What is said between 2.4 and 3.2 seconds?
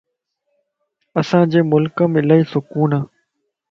سڪون ا